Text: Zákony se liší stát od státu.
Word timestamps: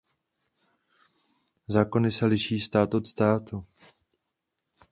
Zákony 1.67 2.11
se 2.11 2.25
liší 2.25 2.59
stát 2.59 2.93
od 2.93 3.07
státu. 3.07 3.63